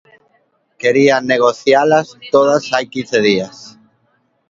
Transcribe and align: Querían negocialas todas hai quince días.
Querían 0.81 1.23
negocialas 1.33 2.07
todas 2.35 2.63
hai 2.73 2.85
quince 2.93 3.17
días. 3.29 3.57